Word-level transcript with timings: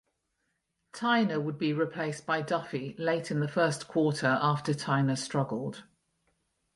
Tyner 0.93 1.39
would 1.39 1.59
be 1.59 1.73
replaced 1.73 2.25
by 2.25 2.41
Duffey 2.41 2.97
late 2.97 3.29
in 3.29 3.39
the 3.39 3.47
first 3.47 3.87
quarter 3.87 4.39
after 4.41 4.73
Tyner 4.73 5.15
struggled. 5.15 5.83